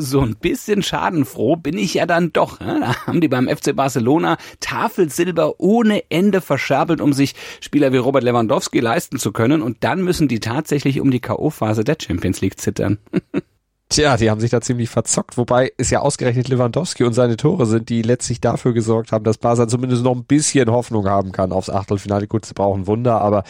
so 0.00 0.20
ein 0.20 0.36
bisschen 0.36 0.82
schadenfroh 0.82 1.56
bin 1.56 1.76
ich 1.76 1.94
ja 1.94 2.06
dann 2.06 2.32
doch. 2.32 2.60
Ne? 2.60 2.78
Da 2.80 3.06
haben 3.06 3.20
die 3.20 3.28
beim 3.28 3.48
FC 3.48 3.74
Barcelona 3.74 4.36
Tafelsilber 4.60 5.58
ohne 5.58 6.10
Ende 6.10 6.40
verscherbelt, 6.40 7.00
um 7.00 7.12
sich 7.12 7.34
Spieler 7.60 7.92
wie 7.92 7.98
Robert 7.98 8.24
Lewandowski 8.24 8.80
leisten 8.80 9.18
zu 9.18 9.32
können. 9.32 9.62
Und 9.62 9.78
dann 9.84 10.02
müssen 10.02 10.28
die 10.28 10.40
tatsächlich 10.40 11.00
um 11.00 11.10
die 11.10 11.20
K.O.-Phase 11.20 11.84
der 11.84 11.96
Champions 12.00 12.40
League 12.40 12.58
zittern. 12.60 12.98
Tja, 13.90 14.18
die 14.18 14.30
haben 14.30 14.40
sich 14.40 14.50
da 14.50 14.60
ziemlich 14.60 14.90
verzockt, 14.90 15.38
wobei 15.38 15.72
es 15.78 15.88
ja 15.88 16.00
ausgerechnet 16.00 16.48
Lewandowski 16.48 17.04
und 17.04 17.14
seine 17.14 17.38
Tore 17.38 17.64
sind, 17.64 17.88
die 17.88 18.02
letztlich 18.02 18.38
dafür 18.38 18.74
gesorgt 18.74 19.12
haben, 19.12 19.24
dass 19.24 19.38
Barca 19.38 19.66
zumindest 19.66 20.04
noch 20.04 20.14
ein 20.14 20.24
bisschen 20.24 20.70
Hoffnung 20.70 21.08
haben 21.08 21.32
kann 21.32 21.52
aufs 21.52 21.70
Achtelfinale. 21.70 22.26
Gut, 22.26 22.44
sie 22.44 22.52
brauchen 22.52 22.86
Wunder, 22.86 23.22
aber 23.22 23.44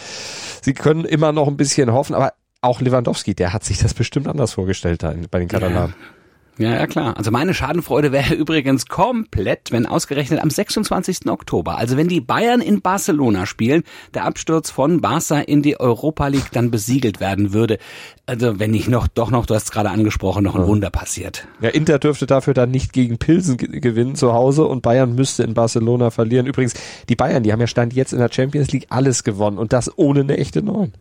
sie 0.62 0.74
können 0.74 1.04
immer 1.04 1.32
noch 1.32 1.48
ein 1.48 1.56
bisschen 1.56 1.92
hoffen. 1.92 2.14
Aber 2.14 2.34
auch 2.60 2.80
Lewandowski, 2.80 3.34
der 3.34 3.52
hat 3.52 3.64
sich 3.64 3.78
das 3.78 3.94
bestimmt 3.94 4.28
anders 4.28 4.52
vorgestellt 4.52 5.02
da 5.02 5.12
bei 5.28 5.40
den 5.40 5.48
Katalanen. 5.48 5.94
Ja. 5.98 6.17
Ja, 6.58 6.74
ja, 6.74 6.86
klar. 6.88 7.16
Also 7.16 7.30
meine 7.30 7.54
Schadenfreude 7.54 8.10
wäre 8.10 8.34
übrigens 8.36 8.86
komplett, 8.86 9.70
wenn 9.70 9.86
ausgerechnet 9.86 10.42
am 10.42 10.50
26. 10.50 11.28
Oktober, 11.28 11.78
also 11.78 11.96
wenn 11.96 12.08
die 12.08 12.20
Bayern 12.20 12.60
in 12.60 12.80
Barcelona 12.82 13.46
spielen, 13.46 13.84
der 14.14 14.24
Absturz 14.24 14.70
von 14.70 15.00
Barca 15.00 15.38
in 15.38 15.62
die 15.62 15.78
Europa 15.78 16.26
League 16.26 16.50
dann 16.52 16.70
besiegelt 16.70 17.20
werden 17.20 17.52
würde. 17.52 17.78
Also 18.26 18.58
wenn 18.58 18.72
nicht 18.72 18.88
noch, 18.88 19.08
doch 19.08 19.30
noch, 19.30 19.46
du 19.46 19.54
hast 19.54 19.64
es 19.64 19.70
gerade 19.70 19.90
angesprochen, 19.90 20.44
noch 20.44 20.56
ein 20.56 20.66
Wunder 20.66 20.90
passiert. 20.90 21.46
Ja, 21.60 21.70
Inter 21.70 21.98
dürfte 21.98 22.26
dafür 22.26 22.54
dann 22.54 22.70
nicht 22.70 22.92
gegen 22.92 23.18
Pilsen 23.18 23.56
gewinnen 23.56 24.16
zu 24.16 24.32
Hause 24.32 24.66
und 24.66 24.82
Bayern 24.82 25.14
müsste 25.14 25.44
in 25.44 25.54
Barcelona 25.54 26.10
verlieren. 26.10 26.46
Übrigens, 26.46 26.74
die 27.08 27.16
Bayern, 27.16 27.42
die 27.42 27.52
haben 27.52 27.60
ja 27.60 27.66
Stand 27.66 27.94
jetzt 27.94 28.12
in 28.12 28.18
der 28.18 28.30
Champions 28.32 28.72
League 28.72 28.86
alles 28.90 29.24
gewonnen 29.24 29.58
und 29.58 29.72
das 29.72 29.96
ohne 29.96 30.20
eine 30.20 30.38
echte 30.38 30.62
Neun. 30.62 30.92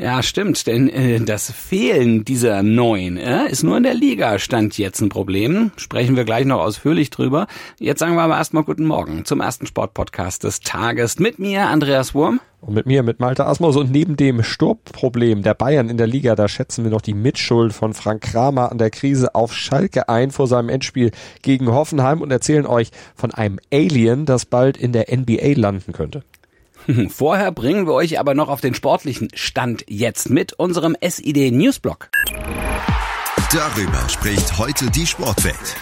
Ja, 0.00 0.22
stimmt, 0.22 0.66
denn 0.66 0.88
äh, 0.88 1.20
das 1.20 1.52
Fehlen 1.52 2.24
dieser 2.24 2.62
Neuen 2.62 3.18
äh, 3.18 3.50
ist 3.50 3.62
nur 3.62 3.76
in 3.76 3.82
der 3.82 3.92
Liga 3.92 4.38
stand 4.38 4.78
jetzt 4.78 5.02
ein 5.02 5.10
Problem. 5.10 5.72
Sprechen 5.76 6.16
wir 6.16 6.24
gleich 6.24 6.46
noch 6.46 6.60
ausführlich 6.60 7.10
drüber. 7.10 7.46
Jetzt 7.78 7.98
sagen 7.98 8.14
wir 8.14 8.22
aber 8.22 8.38
erstmal 8.38 8.62
guten 8.62 8.86
Morgen 8.86 9.26
zum 9.26 9.42
ersten 9.42 9.66
Sportpodcast 9.66 10.42
des 10.44 10.60
Tages 10.60 11.18
mit 11.18 11.38
mir, 11.38 11.66
Andreas 11.66 12.14
Wurm. 12.14 12.40
Und 12.62 12.72
mit 12.72 12.86
mir, 12.86 13.02
mit 13.02 13.20
Malte 13.20 13.44
Asmus. 13.44 13.76
Und 13.76 13.90
neben 13.90 14.16
dem 14.16 14.42
Sturmproblem 14.42 15.42
der 15.42 15.52
Bayern 15.52 15.90
in 15.90 15.98
der 15.98 16.06
Liga, 16.06 16.34
da 16.34 16.48
schätzen 16.48 16.82
wir 16.82 16.90
noch 16.90 17.02
die 17.02 17.12
Mitschuld 17.12 17.74
von 17.74 17.92
Frank 17.92 18.22
Kramer 18.22 18.72
an 18.72 18.78
der 18.78 18.88
Krise 18.88 19.34
auf 19.34 19.52
Schalke 19.52 20.08
ein 20.08 20.30
vor 20.30 20.46
seinem 20.46 20.70
Endspiel 20.70 21.10
gegen 21.42 21.68
Hoffenheim 21.68 22.22
und 22.22 22.30
erzählen 22.30 22.64
euch 22.64 22.90
von 23.14 23.34
einem 23.34 23.58
Alien, 23.70 24.24
das 24.24 24.46
bald 24.46 24.78
in 24.78 24.92
der 24.92 25.14
NBA 25.14 25.60
landen 25.60 25.92
könnte. 25.92 26.22
Vorher 27.08 27.52
bringen 27.52 27.86
wir 27.86 27.94
euch 27.94 28.18
aber 28.18 28.34
noch 28.34 28.48
auf 28.48 28.60
den 28.60 28.74
sportlichen 28.74 29.28
Stand 29.34 29.84
jetzt 29.88 30.30
mit 30.30 30.52
unserem 30.52 30.96
SID 31.00 31.52
Newsblog. 31.52 32.10
Darüber 33.52 34.08
spricht 34.08 34.58
heute 34.58 34.90
die 34.90 35.06
Sportwelt. 35.06 35.76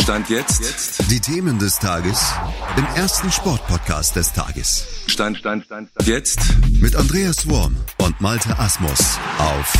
Stand 0.00 0.30
jetzt. 0.30 1.10
Die 1.10 1.20
Themen 1.20 1.58
des 1.58 1.78
Tages 1.78 2.32
im 2.76 2.86
ersten 2.96 3.30
Sportpodcast 3.30 4.16
des 4.16 4.32
Tages. 4.32 5.04
Stand, 5.06 5.36
Stand, 5.36 5.64
Stand, 5.66 5.90
Stand. 5.90 6.08
Jetzt. 6.08 6.40
Mit 6.80 6.96
Andreas 6.96 7.48
Worm 7.48 7.76
und 7.98 8.20
Malte 8.20 8.58
Asmus 8.58 9.18
auf 9.38 9.74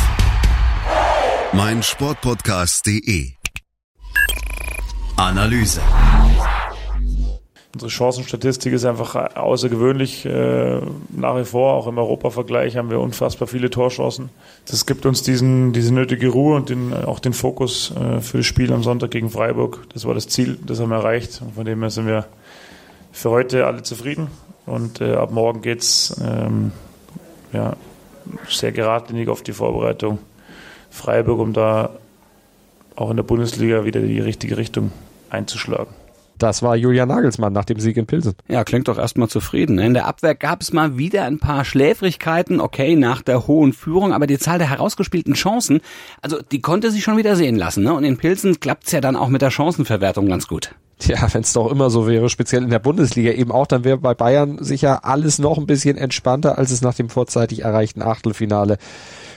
meinsportpodcast.de. 1.53 3.31
Analyse. 5.17 5.81
Unsere 7.73 7.89
Chancenstatistik 7.89 8.71
ist 8.71 8.85
einfach 8.85 9.35
außergewöhnlich. 9.35 10.27
Äh, 10.27 10.79
nach 11.09 11.37
wie 11.37 11.43
vor, 11.43 11.73
auch 11.73 11.87
im 11.87 11.97
Europavergleich, 11.97 12.77
haben 12.77 12.91
wir 12.91 12.99
unfassbar 12.99 13.47
viele 13.47 13.71
Torchancen. 13.71 14.29
Das 14.67 14.85
gibt 14.85 15.07
uns 15.07 15.23
diesen, 15.23 15.73
diese 15.73 15.91
nötige 15.91 16.29
Ruhe 16.29 16.55
und 16.55 16.69
den, 16.69 16.93
auch 16.93 17.17
den 17.17 17.33
Fokus 17.33 17.91
äh, 17.95 18.21
für 18.21 18.37
das 18.37 18.45
Spiel 18.45 18.71
am 18.71 18.83
Sonntag 18.83 19.09
gegen 19.09 19.31
Freiburg. 19.31 19.87
Das 19.91 20.05
war 20.05 20.13
das 20.13 20.27
Ziel, 20.27 20.59
das 20.63 20.79
haben 20.79 20.89
wir 20.89 20.97
erreicht. 20.97 21.41
Und 21.41 21.55
von 21.55 21.65
dem 21.65 21.81
her 21.81 21.89
sind 21.89 22.05
wir 22.05 22.27
für 23.11 23.31
heute 23.31 23.65
alle 23.65 23.81
zufrieden. 23.81 24.27
Und 24.67 25.01
äh, 25.01 25.15
ab 25.15 25.31
morgen 25.31 25.63
geht's 25.63 26.15
ähm, 26.23 26.73
ja, 27.53 27.75
sehr 28.49 28.71
geradlinig 28.71 29.29
auf 29.29 29.41
die 29.41 29.53
Vorbereitung 29.53 30.19
Freiburg, 30.91 31.39
um 31.39 31.53
da 31.53 31.89
auch 32.95 33.09
in 33.09 33.17
der 33.17 33.23
Bundesliga 33.23 33.83
wieder 33.83 33.99
die 33.99 34.19
richtige 34.19 34.57
Richtung 34.57 34.91
einzuschlagen. 35.31 36.02
Das 36.43 36.61
war 36.61 36.75
Julian 36.75 37.07
Nagelsmann 37.07 37.53
nach 37.53 37.63
dem 37.63 37.79
Sieg 37.79 37.95
in 37.95 38.05
Pilsen. 38.05 38.33
Ja, 38.49 38.65
klingt 38.65 38.89
doch 38.89 38.97
erstmal 38.97 39.29
zufrieden. 39.29 39.79
In 39.79 39.93
der 39.93 40.07
Abwehr 40.07 40.35
gab 40.35 40.61
es 40.61 40.73
mal 40.73 40.97
wieder 40.97 41.23
ein 41.23 41.39
paar 41.39 41.63
Schläfrigkeiten, 41.63 42.59
okay, 42.59 42.97
nach 42.97 43.21
der 43.21 43.47
hohen 43.47 43.71
Führung, 43.71 44.11
aber 44.11 44.27
die 44.27 44.37
Zahl 44.37 44.57
der 44.57 44.69
herausgespielten 44.69 45.35
Chancen, 45.35 45.79
also 46.21 46.41
die 46.41 46.59
konnte 46.59 46.91
sich 46.91 47.01
schon 47.01 47.15
wieder 47.15 47.37
sehen 47.37 47.55
lassen. 47.55 47.85
Ne? 47.85 47.93
Und 47.93 48.03
in 48.03 48.17
Pilsen 48.17 48.59
klappt's 48.59 48.91
ja 48.91 48.99
dann 48.99 49.15
auch 49.15 49.29
mit 49.29 49.41
der 49.41 49.51
Chancenverwertung 49.51 50.27
ganz 50.27 50.49
gut. 50.49 50.75
Tja, 50.99 51.25
wenn 51.31 51.43
es 51.43 51.53
doch 51.53 51.71
immer 51.71 51.89
so 51.89 52.07
wäre, 52.07 52.27
speziell 52.27 52.61
in 52.61 52.69
der 52.69 52.79
Bundesliga 52.79 53.31
eben 53.31 53.53
auch, 53.53 53.65
dann 53.65 53.85
wäre 53.85 53.97
bei 53.97 54.13
Bayern 54.13 54.57
sicher 54.61 55.05
alles 55.05 55.39
noch 55.39 55.57
ein 55.57 55.65
bisschen 55.65 55.97
entspannter, 55.97 56.57
als 56.57 56.71
es 56.71 56.81
nach 56.81 56.93
dem 56.93 57.07
vorzeitig 57.07 57.61
erreichten 57.61 58.01
Achtelfinale 58.01 58.79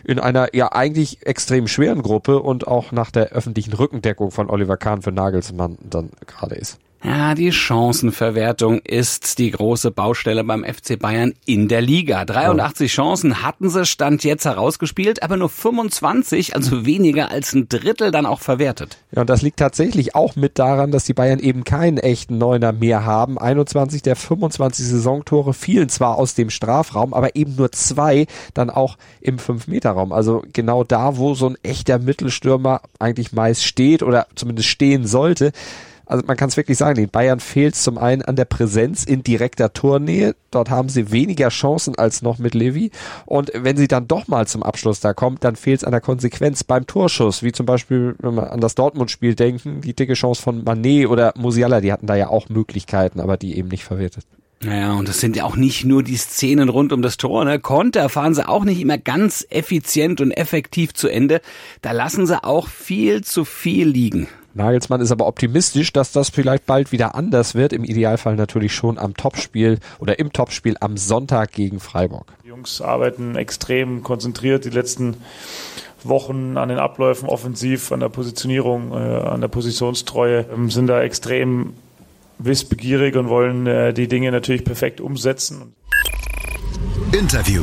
in 0.02 0.18
einer 0.18 0.56
ja 0.56 0.72
eigentlich 0.72 1.24
extrem 1.24 1.68
schweren 1.68 2.02
Gruppe 2.02 2.40
und 2.40 2.66
auch 2.66 2.90
nach 2.90 3.12
der 3.12 3.28
öffentlichen 3.28 3.74
Rückendeckung 3.74 4.32
von 4.32 4.50
Oliver 4.50 4.76
Kahn 4.76 5.02
für 5.02 5.12
Nagelsmann 5.12 5.78
dann 5.88 6.10
gerade 6.26 6.56
ist. 6.56 6.80
Ja, 7.04 7.34
die 7.34 7.52
Chancenverwertung 7.52 8.80
ist 8.80 9.38
die 9.38 9.50
große 9.50 9.90
Baustelle 9.90 10.42
beim 10.42 10.64
FC 10.64 10.98
Bayern 10.98 11.34
in 11.44 11.68
der 11.68 11.80
Liga. 11.80 12.24
83 12.24 12.90
Chancen 12.90 13.42
hatten 13.42 13.68
sie, 13.68 13.84
stand 13.84 14.24
jetzt 14.24 14.44
herausgespielt, 14.44 15.22
aber 15.22 15.36
nur 15.36 15.48
25, 15.48 16.56
also 16.56 16.86
weniger 16.86 17.30
als 17.30 17.52
ein 17.52 17.68
Drittel 17.68 18.10
dann 18.10 18.26
auch 18.26 18.40
verwertet. 18.40 18.98
Ja, 19.12 19.20
und 19.20 19.30
das 19.30 19.42
liegt 19.42 19.58
tatsächlich 19.58 20.14
auch 20.14 20.36
mit 20.36 20.58
daran, 20.58 20.90
dass 20.90 21.04
die 21.04 21.14
Bayern 21.14 21.38
eben 21.38 21.64
keinen 21.64 21.98
echten 21.98 22.38
Neuner 22.38 22.72
mehr 22.72 23.04
haben. 23.04 23.38
21 23.38 24.02
der 24.02 24.16
25 24.16 24.86
Saisontore 24.86 25.54
fielen 25.54 25.88
zwar 25.88 26.16
aus 26.16 26.34
dem 26.34 26.50
Strafraum, 26.50 27.14
aber 27.14 27.36
eben 27.36 27.56
nur 27.56 27.72
zwei 27.72 28.26
dann 28.54 28.70
auch 28.70 28.96
im 29.20 29.36
5-Meter-Raum. 29.36 30.12
Also 30.12 30.42
genau 30.52 30.82
da, 30.82 31.18
wo 31.18 31.34
so 31.34 31.50
ein 31.50 31.58
echter 31.62 31.98
Mittelstürmer 31.98 32.80
eigentlich 32.98 33.32
meist 33.32 33.64
steht 33.64 34.02
oder 34.02 34.26
zumindest 34.34 34.68
stehen 34.68 35.06
sollte. 35.06 35.52
Also 36.06 36.24
man 36.26 36.36
kann 36.36 36.48
es 36.48 36.56
wirklich 36.56 36.78
sagen, 36.78 36.94
den 36.94 37.10
Bayern 37.10 37.40
fehlt 37.40 37.74
zum 37.74 37.98
einen 37.98 38.22
an 38.22 38.36
der 38.36 38.44
Präsenz 38.44 39.04
in 39.04 39.22
direkter 39.24 39.72
Tornähe. 39.72 40.36
Dort 40.52 40.70
haben 40.70 40.88
sie 40.88 41.10
weniger 41.10 41.48
Chancen 41.48 41.96
als 41.96 42.22
noch 42.22 42.38
mit 42.38 42.54
Levi. 42.54 42.92
Und 43.26 43.50
wenn 43.54 43.76
sie 43.76 43.88
dann 43.88 44.06
doch 44.06 44.28
mal 44.28 44.46
zum 44.46 44.62
Abschluss 44.62 45.00
da 45.00 45.12
kommt, 45.14 45.42
dann 45.42 45.56
fehlt 45.56 45.80
es 45.80 45.84
an 45.84 45.90
der 45.90 46.00
Konsequenz 46.00 46.62
beim 46.62 46.86
Torschuss. 46.86 47.42
Wie 47.42 47.52
zum 47.52 47.66
Beispiel, 47.66 48.14
wenn 48.20 48.34
wir 48.34 48.52
an 48.52 48.60
das 48.60 48.76
Dortmund-Spiel 48.76 49.34
denken, 49.34 49.80
die 49.80 49.94
dicke 49.94 50.14
Chance 50.14 50.40
von 50.40 50.62
Manet 50.62 51.08
oder 51.08 51.34
Musiala, 51.36 51.80
die 51.80 51.92
hatten 51.92 52.06
da 52.06 52.14
ja 52.14 52.28
auch 52.28 52.48
Möglichkeiten, 52.48 53.18
aber 53.18 53.36
die 53.36 53.58
eben 53.58 53.68
nicht 53.68 53.84
verwertet. 53.84 54.24
Naja, 54.60 54.94
und 54.94 55.08
das 55.08 55.20
sind 55.20 55.36
ja 55.36 55.44
auch 55.44 55.56
nicht 55.56 55.84
nur 55.84 56.02
die 56.02 56.16
Szenen 56.16 56.68
rund 56.68 56.92
um 56.92 57.02
das 57.02 57.18
Tor. 57.18 57.44
Ne? 57.44 57.58
Konter 57.58 58.08
fahren 58.08 58.34
sie 58.34 58.48
auch 58.48 58.64
nicht 58.64 58.80
immer 58.80 58.96
ganz 58.96 59.46
effizient 59.50 60.20
und 60.20 60.30
effektiv 60.30 60.94
zu 60.94 61.08
Ende. 61.08 61.42
Da 61.82 61.92
lassen 61.92 62.26
sie 62.26 62.42
auch 62.42 62.68
viel 62.68 63.22
zu 63.22 63.44
viel 63.44 63.88
liegen. 63.88 64.28
Nagelsmann 64.56 65.02
ist 65.02 65.12
aber 65.12 65.26
optimistisch, 65.26 65.92
dass 65.92 66.12
das 66.12 66.30
vielleicht 66.30 66.64
bald 66.66 66.90
wieder 66.90 67.14
anders 67.14 67.54
wird. 67.54 67.72
Im 67.72 67.84
Idealfall 67.84 68.36
natürlich 68.36 68.74
schon 68.74 68.98
am 68.98 69.14
Topspiel 69.14 69.78
oder 69.98 70.18
im 70.18 70.32
Topspiel 70.32 70.76
am 70.80 70.96
Sonntag 70.96 71.52
gegen 71.52 71.78
Freiburg. 71.78 72.32
Die 72.42 72.48
Jungs 72.48 72.80
arbeiten 72.80 73.36
extrem 73.36 74.02
konzentriert 74.02 74.64
die 74.64 74.70
letzten 74.70 75.18
Wochen 76.02 76.56
an 76.56 76.70
den 76.70 76.78
Abläufen 76.78 77.28
offensiv, 77.28 77.92
an 77.92 78.00
der 78.00 78.08
Positionierung, 78.08 78.92
äh, 78.92 78.94
an 78.94 79.40
der 79.40 79.48
Positionstreue, 79.48 80.46
ähm, 80.52 80.70
sind 80.70 80.86
da 80.86 81.02
extrem 81.02 81.74
wissbegierig 82.38 83.16
und 83.16 83.28
wollen 83.28 83.66
äh, 83.66 83.92
die 83.92 84.08
Dinge 84.08 84.32
natürlich 84.32 84.64
perfekt 84.64 85.00
umsetzen. 85.00 85.74
Interview. 87.12 87.62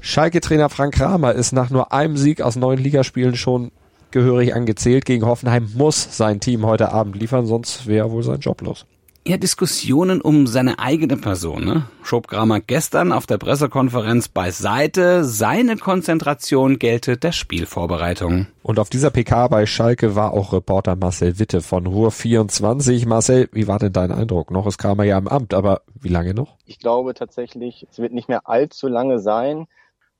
Schalke-Trainer 0.00 0.68
Frank 0.68 0.94
Kramer 0.94 1.32
ist 1.32 1.52
nach 1.52 1.70
nur 1.70 1.92
einem 1.92 2.16
Sieg 2.16 2.40
aus 2.40 2.56
neun 2.56 2.78
Ligaspielen 2.78 3.36
schon 3.36 3.72
gehörig 4.14 4.54
angezählt. 4.54 5.04
Gegen 5.04 5.26
Hoffenheim 5.26 5.70
muss 5.74 6.16
sein 6.16 6.40
Team 6.40 6.64
heute 6.64 6.92
Abend 6.92 7.16
liefern, 7.16 7.44
sonst 7.44 7.86
wäre 7.86 8.10
wohl 8.10 8.22
sein 8.22 8.40
Job 8.40 8.62
los. 8.62 8.86
Ja, 9.26 9.38
Diskussionen 9.38 10.20
um 10.20 10.46
seine 10.46 10.78
eigene 10.78 11.16
Person, 11.16 11.64
ne? 11.64 11.88
Schob 12.02 12.28
Kramer 12.28 12.60
gestern 12.60 13.10
auf 13.10 13.24
der 13.24 13.38
Pressekonferenz 13.38 14.28
beiseite. 14.28 15.24
Seine 15.24 15.78
Konzentration 15.78 16.78
gelte 16.78 17.16
der 17.16 17.32
Spielvorbereitung. 17.32 18.48
Und 18.62 18.78
auf 18.78 18.90
dieser 18.90 19.10
PK 19.10 19.48
bei 19.48 19.64
Schalke 19.64 20.14
war 20.14 20.32
auch 20.32 20.52
Reporter 20.52 20.94
Marcel 20.94 21.38
Witte 21.38 21.62
von 21.62 21.86
Ruhr 21.86 22.10
24. 22.10 23.06
Marcel, 23.06 23.48
wie 23.52 23.66
war 23.66 23.78
denn 23.78 23.94
dein 23.94 24.12
Eindruck? 24.12 24.50
Noch 24.50 24.66
ist 24.66 24.76
Kramer 24.76 25.04
ja 25.04 25.16
im 25.16 25.26
Amt, 25.26 25.54
aber 25.54 25.80
wie 25.98 26.08
lange 26.10 26.34
noch? 26.34 26.58
Ich 26.66 26.78
glaube 26.78 27.14
tatsächlich, 27.14 27.86
es 27.90 27.98
wird 27.98 28.12
nicht 28.12 28.28
mehr 28.28 28.46
allzu 28.46 28.88
lange 28.88 29.20
sein, 29.20 29.66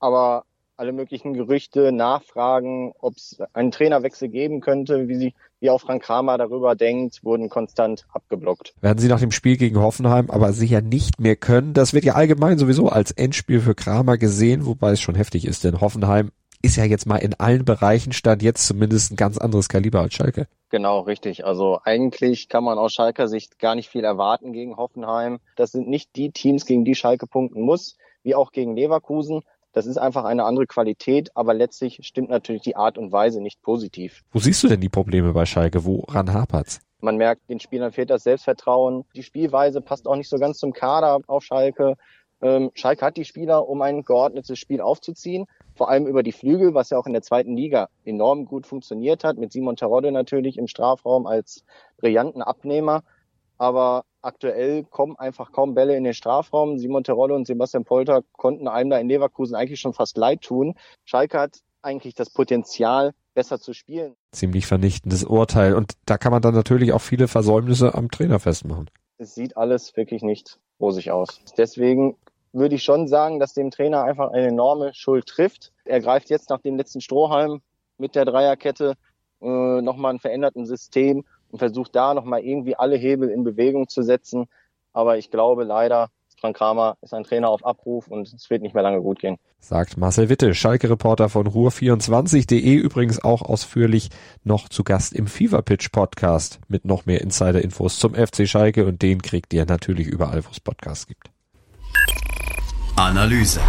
aber 0.00 0.46
alle 0.76 0.92
möglichen 0.92 1.34
Gerüchte, 1.34 1.92
Nachfragen, 1.92 2.92
ob 2.98 3.16
es 3.16 3.38
einen 3.52 3.70
Trainerwechsel 3.70 4.28
geben 4.28 4.60
könnte, 4.60 5.08
wie, 5.08 5.16
sie, 5.16 5.34
wie 5.60 5.70
auch 5.70 5.80
Frank 5.80 6.02
Kramer 6.02 6.38
darüber 6.38 6.74
denkt, 6.74 7.24
wurden 7.24 7.48
konstant 7.48 8.06
abgeblockt. 8.12 8.74
Werden 8.80 8.98
sie 8.98 9.08
nach 9.08 9.20
dem 9.20 9.30
Spiel 9.30 9.56
gegen 9.56 9.78
Hoffenheim 9.78 10.30
aber 10.30 10.52
sicher 10.52 10.80
nicht 10.80 11.20
mehr 11.20 11.36
können. 11.36 11.74
Das 11.74 11.94
wird 11.94 12.04
ja 12.04 12.14
allgemein 12.14 12.58
sowieso 12.58 12.88
als 12.88 13.10
Endspiel 13.12 13.60
für 13.60 13.74
Kramer 13.74 14.18
gesehen, 14.18 14.66
wobei 14.66 14.92
es 14.92 15.00
schon 15.00 15.14
heftig 15.14 15.46
ist, 15.46 15.64
denn 15.64 15.80
Hoffenheim 15.80 16.30
ist 16.64 16.76
ja 16.76 16.84
jetzt 16.84 17.06
mal 17.06 17.18
in 17.18 17.34
allen 17.34 17.66
Bereichen 17.66 18.12
stand 18.12 18.42
jetzt 18.42 18.66
zumindest 18.66 19.12
ein 19.12 19.16
ganz 19.16 19.36
anderes 19.36 19.68
Kaliber 19.68 20.00
als 20.00 20.14
Schalke. 20.14 20.48
Genau, 20.70 21.00
richtig. 21.00 21.44
Also 21.44 21.78
eigentlich 21.84 22.48
kann 22.48 22.64
man 22.64 22.78
aus 22.78 22.94
Schalker 22.94 23.28
Sicht 23.28 23.58
gar 23.58 23.74
nicht 23.74 23.90
viel 23.90 24.02
erwarten 24.02 24.54
gegen 24.54 24.76
Hoffenheim. 24.76 25.40
Das 25.56 25.72
sind 25.72 25.88
nicht 25.88 26.16
die 26.16 26.32
Teams, 26.32 26.64
gegen 26.64 26.86
die 26.86 26.94
Schalke 26.94 27.26
punkten 27.26 27.60
muss, 27.60 27.98
wie 28.22 28.34
auch 28.34 28.50
gegen 28.50 28.74
Leverkusen. 28.74 29.42
Das 29.74 29.86
ist 29.86 29.98
einfach 29.98 30.24
eine 30.24 30.44
andere 30.44 30.66
Qualität, 30.66 31.30
aber 31.34 31.52
letztlich 31.52 31.98
stimmt 32.02 32.30
natürlich 32.30 32.62
die 32.62 32.76
Art 32.76 32.96
und 32.96 33.10
Weise 33.10 33.40
nicht 33.40 33.60
positiv. 33.60 34.22
Wo 34.30 34.38
siehst 34.38 34.62
du 34.62 34.68
denn 34.68 34.80
die 34.80 34.88
Probleme 34.88 35.32
bei 35.32 35.46
Schalke? 35.46 35.84
Woran 35.84 36.32
hapert's? 36.32 36.80
Man 37.00 37.16
merkt, 37.16 37.50
den 37.50 37.58
Spielern 37.58 37.90
fehlt 37.90 38.08
das 38.08 38.22
Selbstvertrauen. 38.22 39.04
Die 39.16 39.24
Spielweise 39.24 39.80
passt 39.80 40.06
auch 40.06 40.14
nicht 40.14 40.30
so 40.30 40.38
ganz 40.38 40.58
zum 40.58 40.72
Kader 40.72 41.18
auf 41.26 41.42
Schalke. 41.42 41.96
Ähm, 42.40 42.70
Schalke 42.74 43.04
hat 43.04 43.16
die 43.16 43.24
Spieler, 43.24 43.68
um 43.68 43.82
ein 43.82 44.04
geordnetes 44.04 44.60
Spiel 44.60 44.80
aufzuziehen, 44.80 45.46
vor 45.74 45.90
allem 45.90 46.06
über 46.06 46.22
die 46.22 46.32
Flügel, 46.32 46.72
was 46.72 46.90
ja 46.90 46.98
auch 46.98 47.06
in 47.06 47.12
der 47.12 47.22
zweiten 47.22 47.56
Liga 47.56 47.88
enorm 48.04 48.44
gut 48.44 48.66
funktioniert 48.66 49.24
hat, 49.24 49.38
mit 49.38 49.50
Simon 49.50 49.74
Terodde 49.74 50.12
natürlich 50.12 50.56
im 50.56 50.68
Strafraum 50.68 51.26
als 51.26 51.64
brillanten 51.98 52.42
Abnehmer. 52.42 53.02
Aber 53.58 54.04
aktuell 54.24 54.84
kommen 54.84 55.16
einfach 55.16 55.52
kaum 55.52 55.74
Bälle 55.74 55.96
in 55.96 56.04
den 56.04 56.14
Strafraum. 56.14 56.78
Simon 56.78 57.04
Terodde 57.04 57.34
und 57.34 57.46
Sebastian 57.46 57.84
Polter 57.84 58.22
konnten 58.32 58.68
einem 58.68 58.90
da 58.90 58.98
in 58.98 59.08
Leverkusen 59.08 59.54
eigentlich 59.54 59.80
schon 59.80 59.92
fast 59.92 60.16
leid 60.16 60.42
tun. 60.42 60.74
Schalke 61.04 61.38
hat 61.38 61.60
eigentlich 61.82 62.14
das 62.14 62.30
Potenzial, 62.30 63.12
besser 63.34 63.60
zu 63.60 63.72
spielen. 63.72 64.14
Ziemlich 64.32 64.66
vernichtendes 64.66 65.24
Urteil. 65.24 65.74
Und 65.74 65.92
da 66.06 66.18
kann 66.18 66.32
man 66.32 66.40
dann 66.40 66.54
natürlich 66.54 66.92
auch 66.92 67.00
viele 67.00 67.28
Versäumnisse 67.28 67.94
am 67.94 68.10
Trainer 68.10 68.38
festmachen. 68.38 68.88
Es 69.18 69.34
sieht 69.34 69.56
alles 69.56 69.96
wirklich 69.96 70.22
nicht 70.22 70.58
rosig 70.80 71.10
aus. 71.10 71.40
Deswegen 71.56 72.16
würde 72.52 72.76
ich 72.76 72.84
schon 72.84 73.08
sagen, 73.08 73.40
dass 73.40 73.52
dem 73.52 73.70
Trainer 73.70 74.04
einfach 74.04 74.30
eine 74.30 74.46
enorme 74.48 74.94
Schuld 74.94 75.26
trifft. 75.26 75.72
Er 75.84 76.00
greift 76.00 76.30
jetzt 76.30 76.50
nach 76.50 76.60
dem 76.60 76.76
letzten 76.76 77.00
Strohhalm 77.00 77.60
mit 77.98 78.14
der 78.14 78.24
Dreierkette 78.24 78.94
äh, 79.40 79.82
nochmal 79.82 80.14
ein 80.14 80.20
veränderten 80.20 80.64
System 80.64 81.24
und 81.54 81.58
versucht 81.58 81.94
da 81.94 82.14
nochmal 82.14 82.40
irgendwie 82.40 82.74
alle 82.74 82.96
Hebel 82.96 83.30
in 83.30 83.44
Bewegung 83.44 83.86
zu 83.86 84.02
setzen. 84.02 84.46
Aber 84.92 85.18
ich 85.18 85.30
glaube 85.30 85.62
leider, 85.62 86.08
Frank 86.40 86.56
Kramer 86.56 86.96
ist 87.00 87.14
ein 87.14 87.22
Trainer 87.22 87.48
auf 87.48 87.64
Abruf 87.64 88.08
und 88.08 88.26
es 88.26 88.50
wird 88.50 88.60
nicht 88.60 88.74
mehr 88.74 88.82
lange 88.82 89.00
gut 89.00 89.20
gehen. 89.20 89.36
Sagt 89.60 89.96
Marcel 89.96 90.28
Witte, 90.28 90.52
Schalke-Reporter 90.52 91.28
von 91.28 91.46
Ruhr24.de, 91.46 92.74
übrigens 92.74 93.22
auch 93.22 93.40
ausführlich 93.40 94.10
noch 94.42 94.68
zu 94.68 94.82
Gast 94.82 95.12
im 95.12 95.28
Fever 95.28 95.62
Pitch 95.62 95.92
Podcast 95.92 96.58
mit 96.66 96.84
noch 96.84 97.06
mehr 97.06 97.20
Insider-Infos 97.20 98.00
zum 98.00 98.16
FC 98.16 98.48
Schalke 98.48 98.84
und 98.84 99.00
den 99.00 99.22
kriegt 99.22 99.54
ihr 99.54 99.64
natürlich 99.64 100.08
überall, 100.08 100.44
wo 100.44 100.48
es 100.50 100.58
Podcasts 100.58 101.06
gibt. 101.06 101.30
Analyse. 102.96 103.60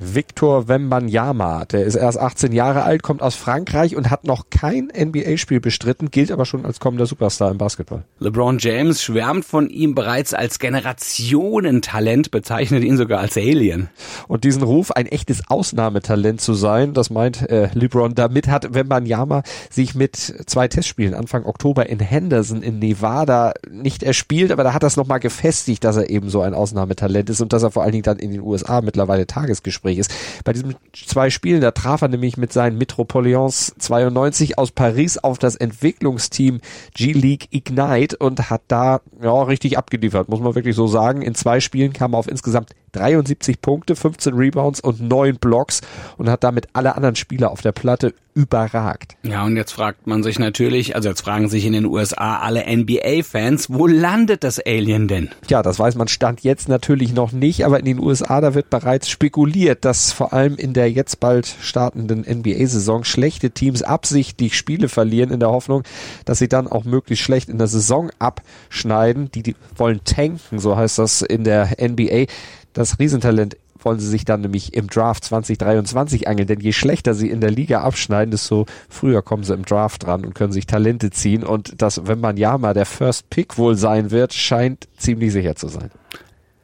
Victor 0.00 0.68
Wembanyama, 0.68 1.64
der 1.64 1.84
ist 1.84 1.96
erst 1.96 2.18
18 2.18 2.52
Jahre 2.52 2.84
alt, 2.84 3.02
kommt 3.02 3.20
aus 3.20 3.34
Frankreich 3.34 3.96
und 3.96 4.10
hat 4.10 4.24
noch 4.24 4.44
kein 4.48 4.92
NBA-Spiel 4.96 5.60
bestritten, 5.60 6.12
gilt 6.12 6.30
aber 6.30 6.44
schon 6.44 6.64
als 6.64 6.78
kommender 6.78 7.06
Superstar 7.06 7.50
im 7.50 7.58
Basketball. 7.58 8.04
LeBron 8.20 8.58
James 8.58 9.02
schwärmt 9.02 9.44
von 9.44 9.68
ihm 9.68 9.96
bereits 9.96 10.34
als 10.34 10.60
Generationentalent, 10.60 12.30
bezeichnet 12.30 12.84
ihn 12.84 12.96
sogar 12.96 13.20
als 13.20 13.36
Alien. 13.36 13.88
Und 14.28 14.44
diesen 14.44 14.62
Ruf, 14.62 14.92
ein 14.92 15.06
echtes 15.06 15.42
Ausnahmetalent 15.48 16.40
zu 16.40 16.54
sein, 16.54 16.94
das 16.94 17.10
meint 17.10 17.48
äh, 17.50 17.68
LeBron. 17.74 18.14
Damit 18.14 18.46
hat 18.46 18.74
Wembanyama 18.74 19.42
sich 19.68 19.96
mit 19.96 20.16
zwei 20.16 20.68
Testspielen 20.68 21.14
Anfang 21.14 21.44
Oktober 21.44 21.88
in 21.88 21.98
Henderson 21.98 22.62
in 22.62 22.78
Nevada 22.78 23.52
nicht 23.68 24.04
erspielt, 24.04 24.52
aber 24.52 24.62
da 24.62 24.74
hat 24.74 24.84
das 24.84 24.96
nochmal 24.96 25.18
gefestigt, 25.18 25.82
dass 25.82 25.96
er 25.96 26.08
eben 26.08 26.28
so 26.28 26.40
ein 26.40 26.54
Ausnahmetalent 26.54 27.30
ist 27.30 27.40
und 27.40 27.52
dass 27.52 27.64
er 27.64 27.72
vor 27.72 27.82
allen 27.82 27.92
Dingen 27.92 28.04
dann 28.04 28.18
in 28.18 28.30
den 28.30 28.42
USA 28.42 28.80
mittlerweile 28.80 29.26
Tagesgespräch 29.26 29.87
Gespräch 29.88 29.98
ist. 29.98 30.12
Bei 30.44 30.52
diesen 30.52 30.74
zwei 30.92 31.30
Spielen, 31.30 31.60
da 31.60 31.70
traf 31.70 32.02
er 32.02 32.08
nämlich 32.08 32.36
mit 32.36 32.52
seinen 32.52 32.78
Metropolitans 32.78 33.74
92 33.78 34.58
aus 34.58 34.70
Paris 34.70 35.18
auf 35.18 35.38
das 35.38 35.56
Entwicklungsteam 35.56 36.60
G-League 36.94 37.48
Ignite 37.50 38.16
und 38.16 38.50
hat 38.50 38.62
da 38.68 39.00
ja 39.22 39.42
richtig 39.42 39.78
abgeliefert, 39.78 40.28
muss 40.28 40.40
man 40.40 40.54
wirklich 40.54 40.76
so 40.76 40.86
sagen. 40.86 41.22
In 41.22 41.34
zwei 41.34 41.60
Spielen 41.60 41.92
kam 41.92 42.14
er 42.14 42.18
auf 42.18 42.28
insgesamt 42.28 42.70
73 42.92 43.60
Punkte, 43.60 43.96
15 43.96 44.34
Rebounds 44.34 44.80
und 44.80 45.00
9 45.00 45.36
Blocks 45.36 45.80
und 46.16 46.28
hat 46.28 46.44
damit 46.44 46.68
alle 46.72 46.94
anderen 46.96 47.16
Spieler 47.16 47.50
auf 47.50 47.60
der 47.60 47.72
Platte 47.72 48.14
überragt. 48.38 49.16
Ja, 49.24 49.44
und 49.44 49.56
jetzt 49.56 49.72
fragt 49.72 50.06
man 50.06 50.22
sich 50.22 50.38
natürlich, 50.38 50.94
also 50.94 51.08
jetzt 51.08 51.22
fragen 51.22 51.48
sich 51.48 51.64
in 51.64 51.72
den 51.72 51.86
USA 51.86 52.38
alle 52.38 52.64
NBA-Fans, 52.68 53.68
wo 53.68 53.88
landet 53.88 54.44
das 54.44 54.60
Alien 54.64 55.08
denn? 55.08 55.30
Ja, 55.48 55.62
das 55.62 55.80
weiß 55.80 55.96
man 55.96 56.06
Stand 56.06 56.42
jetzt 56.42 56.68
natürlich 56.68 57.12
noch 57.12 57.32
nicht, 57.32 57.66
aber 57.66 57.80
in 57.80 57.84
den 57.84 57.98
USA, 57.98 58.40
da 58.40 58.54
wird 58.54 58.70
bereits 58.70 59.10
spekuliert, 59.10 59.84
dass 59.84 60.12
vor 60.12 60.32
allem 60.32 60.54
in 60.54 60.72
der 60.72 60.88
jetzt 60.88 61.18
bald 61.18 61.52
startenden 61.60 62.20
NBA-Saison 62.20 63.02
schlechte 63.02 63.50
Teams 63.50 63.82
absichtlich 63.82 64.56
Spiele 64.56 64.88
verlieren 64.88 65.32
in 65.32 65.40
der 65.40 65.50
Hoffnung, 65.50 65.82
dass 66.24 66.38
sie 66.38 66.48
dann 66.48 66.68
auch 66.68 66.84
möglichst 66.84 67.24
schlecht 67.24 67.48
in 67.48 67.58
der 67.58 67.66
Saison 67.66 68.10
abschneiden. 68.20 69.32
Die, 69.32 69.42
die 69.42 69.56
wollen 69.74 70.02
tanken, 70.04 70.60
so 70.60 70.76
heißt 70.76 71.00
das 71.00 71.22
in 71.22 71.42
der 71.42 71.76
NBA. 71.80 72.26
Das 72.72 72.98
Riesentalent 72.98 73.56
wollen 73.82 73.98
sie 73.98 74.08
sich 74.08 74.24
dann 74.24 74.40
nämlich 74.40 74.74
im 74.74 74.88
Draft 74.88 75.24
2023 75.24 76.28
angeln, 76.28 76.48
denn 76.48 76.60
je 76.60 76.72
schlechter 76.72 77.14
sie 77.14 77.30
in 77.30 77.40
der 77.40 77.50
Liga 77.50 77.82
abschneiden, 77.82 78.30
desto 78.30 78.66
früher 78.88 79.22
kommen 79.22 79.44
sie 79.44 79.54
im 79.54 79.64
Draft 79.64 80.04
dran 80.04 80.24
und 80.24 80.34
können 80.34 80.52
sich 80.52 80.66
Talente 80.66 81.10
ziehen 81.10 81.44
und 81.44 81.80
das, 81.80 82.06
wenn 82.06 82.20
man 82.20 82.36
ja 82.36 82.58
mal 82.58 82.74
der 82.74 82.86
First 82.86 83.30
Pick 83.30 83.56
wohl 83.58 83.76
sein 83.76 84.10
wird, 84.10 84.34
scheint 84.34 84.88
ziemlich 84.96 85.32
sicher 85.32 85.54
zu 85.54 85.68
sein. 85.68 85.90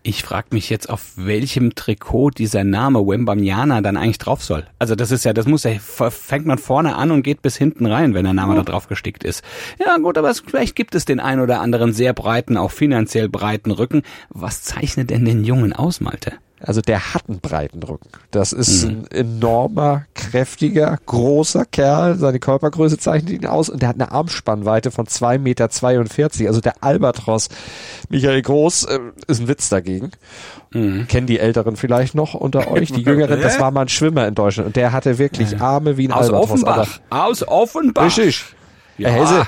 Ich 0.07 0.23
frage 0.23 0.49
mich 0.51 0.69
jetzt, 0.69 0.91
auf 0.91 1.13
welchem 1.17 1.75
Trikot 1.75 2.29
dieser 2.29 2.63
Name 2.63 2.99
Wembanyama 3.07 3.81
dann 3.81 3.97
eigentlich 3.97 4.19
drauf 4.19 4.45
soll. 4.45 4.67
Also 4.79 4.95
das 4.95 5.11
ist 5.11 5.25
ja, 5.25 5.33
das 5.33 5.47
muss 5.47 5.63
ja, 5.63 5.79
fängt 5.79 6.45
man 6.45 6.59
vorne 6.59 6.97
an 6.97 7.11
und 7.11 7.23
geht 7.23 7.41
bis 7.41 7.57
hinten 7.57 7.87
rein, 7.87 8.13
wenn 8.13 8.25
der 8.25 8.35
Name 8.35 8.53
oh. 8.53 8.57
da 8.57 8.63
drauf 8.65 8.87
gestickt 8.87 9.25
ist. 9.25 9.43
Ja 9.79 9.97
gut, 9.97 10.19
aber 10.19 10.29
es, 10.29 10.41
vielleicht 10.47 10.77
gibt 10.77 10.95
es 10.95 11.07
den 11.07 11.21
ein 11.21 11.41
oder 11.41 11.63
anderen 11.63 11.95
sehr 11.95 12.13
breiten, 12.13 12.59
auch 12.59 12.71
finanziell 12.71 13.31
breiten 13.31 13.71
Rücken. 13.71 14.03
Was 14.29 14.61
zeichnet 14.61 15.09
denn 15.09 15.25
den 15.25 15.43
Jungen 15.43 15.73
aus, 15.73 16.03
Malte? 16.03 16.35
Also 16.67 16.81
der 16.81 17.15
hat 17.15 17.29
einen 17.29 17.41
breiten 17.41 17.83
Rücken. 17.83 18.09
Das 18.31 18.53
ist 18.53 18.85
mhm. 18.85 18.91
ein 18.91 19.07
enormer, 19.11 20.07
kräftiger, 20.15 20.99
großer 21.07 21.65
Kerl. 21.65 22.17
Seine 22.17 22.39
Körpergröße 22.39 22.99
zeichnet 22.99 23.33
ihn 23.33 23.47
aus 23.47 23.69
und 23.69 23.83
der 23.83 23.91
hat 23.91 23.97
eine 23.97 24.13
Armspannweite 24.13 24.91
von 24.91 25.07
2,42 25.07 25.39
Meter. 25.39 25.69
Also 26.49 26.61
der 26.61 26.83
Albatros 26.83 27.49
Michael 28.09 28.43
Groß 28.43 28.85
äh, 28.85 28.99
ist 29.27 29.41
ein 29.41 29.49
Witz 29.49 29.69
dagegen. 29.69 30.11
Mhm. 30.73 31.07
Kennen 31.09 31.27
die 31.27 31.39
Älteren 31.39 31.77
vielleicht 31.77 32.15
noch 32.15 32.35
unter 32.35 32.71
euch? 32.73 32.93
Die 32.93 33.03
Jüngeren, 33.03 33.41
das 33.41 33.61
war 33.61 33.71
mal 33.71 33.83
ein 33.83 33.89
Schwimmer 33.89 34.27
in 34.27 34.35
Deutschland 34.35 34.69
und 34.69 34.77
der 34.77 34.93
hatte 34.93 35.19
wirklich 35.19 35.61
Arme 35.61 35.97
wie 35.97 36.09
ein 36.09 36.13
Aus 36.13 36.27
Albatros. 36.27 36.51
Offenbach. 36.51 37.01
Aus 37.11 37.49
Offenbach. 37.49 38.05
Richtig. 38.07 38.45
Ja. 38.99 39.11
Herr 39.11 39.23
Hesse. 39.23 39.47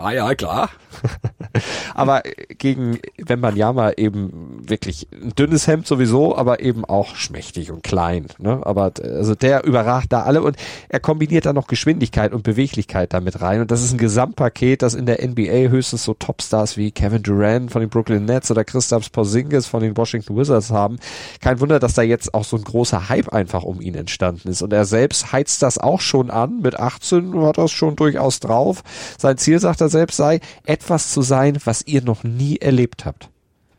Ah 0.00 0.12
ja, 0.12 0.34
klar. 0.34 0.70
aber 1.94 2.22
gegen 2.58 2.98
Wembanyama 3.18 3.92
eben 3.92 4.68
wirklich 4.68 5.08
ein 5.12 5.34
dünnes 5.34 5.66
Hemd 5.66 5.86
sowieso, 5.86 6.36
aber 6.36 6.60
eben 6.60 6.84
auch 6.84 7.14
schmächtig 7.14 7.70
und 7.70 7.82
klein. 7.82 8.26
Ne? 8.38 8.60
Aber 8.64 8.92
also 9.02 9.34
der 9.34 9.64
überragt 9.64 10.12
da 10.12 10.22
alle 10.22 10.42
und 10.42 10.56
er 10.88 11.00
kombiniert 11.00 11.46
da 11.46 11.52
noch 11.52 11.66
Geschwindigkeit 11.66 12.32
und 12.32 12.42
Beweglichkeit 12.42 13.12
damit 13.12 13.40
rein. 13.40 13.60
Und 13.60 13.70
das 13.70 13.82
ist 13.82 13.92
ein 13.92 13.98
Gesamtpaket, 13.98 14.82
das 14.82 14.94
in 14.94 15.06
der 15.06 15.26
NBA 15.26 15.68
höchstens 15.68 16.04
so 16.04 16.14
Topstars 16.14 16.76
wie 16.76 16.90
Kevin 16.90 17.22
Durant 17.22 17.70
von 17.70 17.80
den 17.80 17.90
Brooklyn 17.90 18.24
Nets 18.24 18.50
oder 18.50 18.64
Christoph 18.64 19.10
Porzingis 19.12 19.66
von 19.66 19.82
den 19.82 19.96
Washington 19.96 20.36
Wizards 20.36 20.70
haben. 20.70 20.98
Kein 21.40 21.60
Wunder, 21.60 21.78
dass 21.78 21.94
da 21.94 22.02
jetzt 22.02 22.34
auch 22.34 22.44
so 22.44 22.56
ein 22.56 22.64
großer 22.64 23.08
Hype 23.08 23.32
einfach 23.32 23.62
um 23.62 23.80
ihn 23.80 23.94
entstanden 23.94 24.48
ist. 24.48 24.62
Und 24.62 24.72
er 24.72 24.84
selbst 24.84 25.32
heizt 25.32 25.62
das 25.62 25.78
auch 25.78 26.00
schon 26.00 26.30
an. 26.30 26.60
Mit 26.62 26.78
18 26.78 27.40
hat 27.42 27.58
er 27.58 27.64
es 27.64 27.72
schon 27.72 27.96
durchaus 27.96 28.40
drauf. 28.40 28.82
Sein 29.18 29.36
Ziel, 29.36 29.58
sagt 29.58 29.80
er 29.80 29.88
selbst, 29.90 30.16
sei, 30.16 30.40
etwas 30.64 31.12
zu 31.12 31.22
sein, 31.22 31.58
was 31.64 31.86
ihr 31.86 32.02
noch 32.02 32.24
nie 32.24 32.56
erlebt 32.56 33.04
habt. 33.04 33.28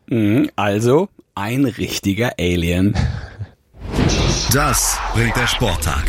Mhm, 0.08 0.50
also 0.56 1.10
ein 1.36 1.66
richtiger 1.66 2.34
Alien. 2.40 2.96
Das 4.54 5.00
bringt 5.14 5.36
der 5.38 5.48
Sporttag. 5.48 6.04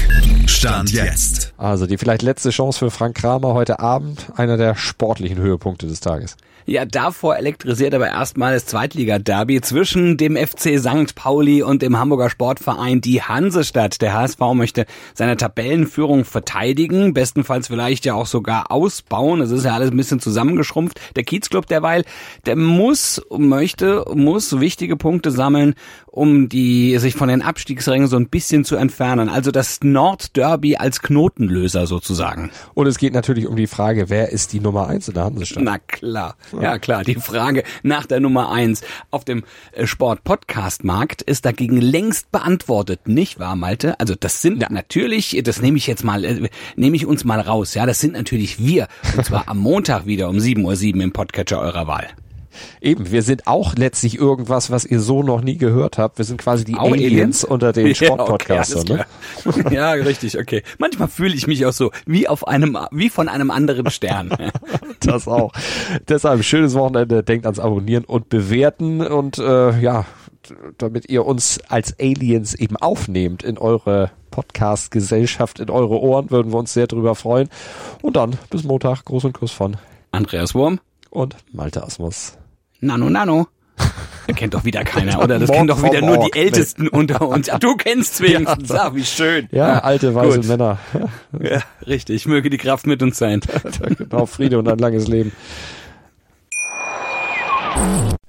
Stand 0.47 0.92
jetzt. 0.92 1.54
Also 1.56 1.87
die 1.87 1.97
vielleicht 1.97 2.23
letzte 2.23 2.50
Chance 2.50 2.80
für 2.80 2.90
Frank 2.90 3.16
Kramer 3.16 3.54
heute 3.54 3.78
Abend, 3.78 4.26
einer 4.37 4.56
der 4.56 4.75
sportlichen 4.75 5.38
Höhepunkte 5.38 5.87
des 5.87 6.00
Tages. 6.00 6.37
Ja, 6.64 6.85
davor 6.85 7.37
elektrisiert 7.37 7.95
aber 7.95 8.09
erstmal 8.09 8.54
das 8.54 8.66
Zweitliga-Derby 8.66 9.61
zwischen 9.61 10.16
dem 10.16 10.37
FC 10.37 10.78
St. 10.78 11.14
Pauli 11.14 11.62
und 11.62 11.83
dem 11.83 11.99
Hamburger 11.99 12.31
Sportverein 12.31 13.00
die 13.00 13.23
Hansestadt. 13.23 14.00
Der 14.00 14.14
HSV 14.14 14.38
möchte 14.54 14.87
seine 15.14 15.37
Tabellenführung 15.37 16.25
verteidigen, 16.25 17.14
bestenfalls 17.14 17.66
vielleicht 17.69 18.04
ja 18.04 18.14
auch 18.14 18.26
sogar 18.26 18.71
ausbauen. 18.71 19.40
Es 19.40 19.50
ist 19.50 19.64
ja 19.64 19.75
alles 19.75 19.90
ein 19.90 19.97
bisschen 19.97 20.21
zusammengeschrumpft. 20.21 21.00
Der 21.16 21.25
Kiezclub 21.25 21.66
derweil, 21.66 22.04
der 22.47 22.57
muss, 22.57 23.21
möchte, 23.37 24.04
muss 24.14 24.61
wichtige 24.61 24.97
Punkte 24.97 25.31
sammeln, 25.31 25.75
um 26.07 26.49
die, 26.49 26.99
sich 26.99 27.14
von 27.14 27.28
den 27.28 27.42
Abstiegsrängen 27.42 28.07
so 28.07 28.16
ein 28.16 28.28
bisschen 28.28 28.64
zu 28.64 28.76
entfernen. 28.76 29.28
Also 29.28 29.50
das 29.50 29.81
Nord 29.83 30.37
Derby 30.37 30.76
als 30.76 31.00
Knotenlöser 31.00 31.87
sozusagen. 31.87 32.50
Und 32.75 32.87
es 32.87 32.99
geht 32.99 33.14
natürlich 33.14 33.47
um 33.47 33.57
die 33.57 33.66
Frage, 33.66 34.11
wer 34.11 34.31
ist 34.31 34.52
die 34.52 34.61
Nummer 34.61 34.88
eins 34.88 35.09
in 35.09 35.14
der 35.14 35.25
Hansestadt? 35.25 35.64
Na 35.64 35.78
klar, 35.78 36.37
ja 36.61 36.78
klar, 36.78 37.04
die 37.04 37.14
Frage 37.14 37.62
nach 37.82 38.06
der 38.06 38.21
Nummer 38.21 38.50
eins 38.50 38.82
auf 39.11 39.25
dem 39.25 39.44
äh, 39.73 39.87
Sport-Podcast-Markt 39.87 41.23
ist 41.23 41.44
dagegen 41.44 41.80
längst 41.80 42.30
beantwortet, 42.32 43.09
nicht 43.09 43.38
wahr, 43.38 43.56
Malte? 43.56 43.99
Also 44.00 44.14
das 44.14 44.42
sind 44.42 44.68
natürlich, 44.71 45.40
das 45.44 45.62
nehme 45.62 45.78
ich 45.78 45.87
jetzt 45.87 46.04
mal, 46.04 46.25
äh, 46.25 46.49
nehme 46.76 46.97
ich 46.97 47.06
uns 47.06 47.25
mal 47.25 47.40
raus, 47.40 47.75
ja, 47.75 47.87
das 47.87 48.00
sind 48.00 48.14
natürlich 48.14 48.59
wir. 48.59 48.88
Und 49.16 49.25
zwar 49.25 49.49
am 49.49 49.59
Montag 49.59 50.06
wieder 50.06 50.28
um 50.28 50.37
7.07 50.37 50.97
Uhr 50.97 51.02
im 51.02 51.12
Podcatcher 51.12 51.61
eurer 51.61 51.87
Wahl. 51.87 52.09
Eben, 52.80 53.11
wir 53.11 53.23
sind 53.23 53.47
auch 53.47 53.75
letztlich 53.76 54.18
irgendwas, 54.18 54.71
was 54.71 54.85
ihr 54.85 55.00
so 55.00 55.23
noch 55.23 55.42
nie 55.42 55.56
gehört 55.56 55.99
habt. 55.99 56.18
Wir 56.18 56.25
sind 56.25 56.38
quasi 56.38 56.64
die 56.64 56.75
Aliens, 56.75 57.04
Aliens? 57.04 57.44
unter 57.44 57.73
den 57.73 57.94
Sportpodcastern. 57.94 58.82
Ja, 58.92 59.06
okay, 59.44 59.62
ne? 59.62 59.75
ja, 59.75 59.90
richtig, 59.92 60.38
okay. 60.38 60.62
Manchmal 60.78 61.09
fühle 61.09 61.35
ich 61.35 61.47
mich 61.47 61.64
auch 61.66 61.73
so 61.73 61.90
wie 62.06 62.28
auf 62.28 62.47
einem, 62.47 62.78
wie 62.90 63.09
von 63.09 63.28
einem 63.28 63.50
anderen 63.50 63.90
Stern. 63.90 64.30
Das 65.00 65.26
auch. 65.26 65.52
Deshalb 66.09 66.44
schönes 66.44 66.75
Wochenende. 66.75 67.25
Denkt 67.25 67.44
ans 67.44 67.59
Abonnieren 67.59 68.04
und 68.04 68.28
Bewerten 68.28 69.04
und 69.04 69.37
äh, 69.38 69.76
ja, 69.80 70.04
damit 70.78 71.09
ihr 71.09 71.26
uns 71.26 71.61
als 71.68 71.99
Aliens 71.99 72.54
eben 72.54 72.76
aufnehmt 72.76 73.42
in 73.42 73.59
eure 73.59 74.11
Podcast-Gesellschaft, 74.30 75.61
in 75.61 75.71
eure 75.71 76.00
Ohren, 76.00 76.30
würden 76.30 76.52
wir 76.52 76.59
uns 76.59 76.73
sehr 76.73 76.87
drüber 76.87 77.14
freuen. 77.14 77.49
Und 78.00 78.16
dann 78.16 78.38
bis 78.50 78.64
Montag. 78.64 79.04
Gruß 79.04 79.25
und 79.25 79.35
Kuss 79.35 79.52
von 79.52 79.76
Andreas 80.11 80.54
Wurm, 80.54 80.80
und 81.11 81.37
Malte 81.52 81.85
Asmus. 81.85 82.38
Nano 82.83 83.09
Nano. 83.09 83.49
Das 84.27 84.37
kennt 84.37 84.55
doch 84.55 84.65
wieder 84.65 84.85
keiner, 84.85 85.23
oder? 85.23 85.39
Das 85.39 85.51
kennen 85.51 85.69
doch 85.69 85.83
wieder 85.83 86.01
nur 86.01 86.19
die 86.19 86.39
Ältesten 86.39 86.89
unter 86.89 87.23
uns. 87.23 87.49
Ach, 87.49 87.59
du 87.59 87.77
kennst 87.77 88.21
wenigstens. 88.21 88.69
Ja. 88.73 88.89
Ach, 88.89 88.95
wie 88.95 89.05
schön. 89.05 89.49
Ja, 89.53 89.79
alte 89.79 90.15
weiße 90.15 90.41
gut. 90.41 90.49
Männer. 90.49 90.79
Ja, 91.41 91.62
richtig. 91.87 92.27
Möge 92.27 92.51
die 92.51 92.59
Kraft 92.59 92.87
mit 92.87 93.03
uns 93.03 93.19
sein. 93.19 93.41
genau, 93.97 94.27
Friede 94.27 94.59
und 94.59 94.69
ein 94.69 94.79
langes 94.79 95.09
Leben. 95.09 95.33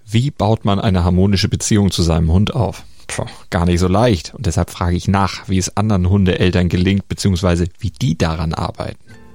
Wie 0.06 0.32
baut 0.32 0.66
man 0.66 0.80
eine 0.80 1.04
harmonische 1.04 1.50
Beziehung 1.50 1.92
zu 1.92 2.04
seinem 2.04 2.32
Hund 2.32 2.54
auf? 2.54 2.84
Puh, 3.08 3.26
gar 3.50 3.66
nicht 3.66 3.80
so 3.80 3.88
leicht. 3.88 4.34
Und 4.36 4.46
deshalb 4.46 4.70
frage 4.70 4.96
ich 4.96 5.08
nach, 5.08 5.48
wie 5.50 5.58
es 5.58 5.76
anderen 5.76 6.10
Hundeeltern 6.10 6.70
gelingt, 6.70 7.08
beziehungsweise 7.08 7.66
wie 7.80 7.92
die 7.92 8.18
daran 8.18 8.54
arbeiten. 8.54 9.00